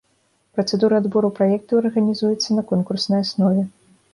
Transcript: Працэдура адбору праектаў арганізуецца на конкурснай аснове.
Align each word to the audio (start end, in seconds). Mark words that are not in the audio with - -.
Працэдура 0.59 0.95
адбору 1.01 1.29
праектаў 1.39 1.75
арганізуецца 1.83 2.49
на 2.61 2.67
конкурснай 2.73 3.19
аснове. 3.27 3.63